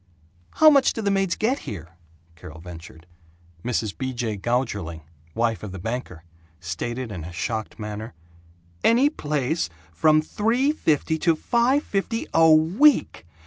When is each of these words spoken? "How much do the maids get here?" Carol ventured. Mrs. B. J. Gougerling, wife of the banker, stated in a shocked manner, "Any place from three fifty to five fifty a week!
"How 0.53 0.71
much 0.71 0.93
do 0.93 1.01
the 1.03 1.11
maids 1.11 1.35
get 1.35 1.59
here?" 1.69 1.89
Carol 2.35 2.59
ventured. 2.59 3.05
Mrs. 3.63 3.95
B. 3.95 4.13
J. 4.13 4.35
Gougerling, 4.35 5.03
wife 5.35 5.61
of 5.61 5.71
the 5.71 5.77
banker, 5.77 6.23
stated 6.59 7.11
in 7.11 7.23
a 7.23 7.31
shocked 7.31 7.77
manner, 7.77 8.15
"Any 8.83 9.11
place 9.11 9.69
from 9.93 10.23
three 10.23 10.71
fifty 10.71 11.19
to 11.19 11.35
five 11.35 11.83
fifty 11.83 12.25
a 12.33 12.51
week! 12.51 13.27